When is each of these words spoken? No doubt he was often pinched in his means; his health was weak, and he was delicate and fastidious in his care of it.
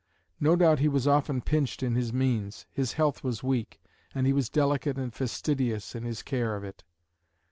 No 0.39 0.55
doubt 0.55 0.79
he 0.79 0.87
was 0.87 1.05
often 1.05 1.41
pinched 1.41 1.83
in 1.83 1.93
his 1.93 2.11
means; 2.11 2.65
his 2.71 2.93
health 2.93 3.23
was 3.23 3.43
weak, 3.43 3.79
and 4.15 4.25
he 4.25 4.33
was 4.33 4.49
delicate 4.49 4.97
and 4.97 5.13
fastidious 5.13 5.93
in 5.93 6.01
his 6.01 6.23
care 6.23 6.55
of 6.55 6.63
it. 6.63 6.83